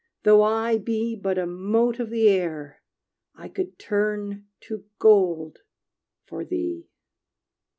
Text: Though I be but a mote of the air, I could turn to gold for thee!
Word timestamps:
Though 0.23 0.41
I 0.41 0.79
be 0.79 1.15
but 1.15 1.37
a 1.37 1.45
mote 1.45 1.99
of 1.99 2.09
the 2.09 2.27
air, 2.27 2.81
I 3.35 3.47
could 3.47 3.77
turn 3.77 4.47
to 4.61 4.85
gold 4.97 5.59
for 6.25 6.43
thee! 6.43 6.89